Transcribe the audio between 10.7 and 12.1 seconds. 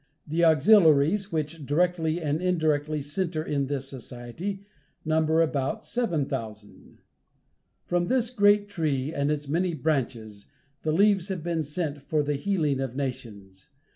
the leaves have been sent